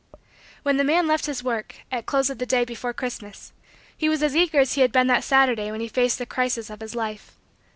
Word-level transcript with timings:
When 0.63 0.77
the 0.77 0.83
man 0.83 1.05
left 1.05 1.27
his 1.27 1.43
work, 1.43 1.75
at 1.91 2.07
close 2.07 2.31
of 2.31 2.39
the 2.39 2.45
day 2.47 2.65
before 2.65 2.91
Christmas, 2.91 3.53
he 3.95 4.09
was 4.09 4.23
as 4.23 4.35
eager 4.35 4.57
as 4.59 4.73
he 4.73 4.81
had 4.81 4.91
been 4.91 5.05
that 5.05 5.23
Saturday 5.23 5.69
when 5.69 5.79
he 5.81 5.87
faced 5.87 6.17
the 6.17 6.25
crisis 6.25 6.71
of 6.71 6.81
his 6.81 6.95
life. 6.95 7.35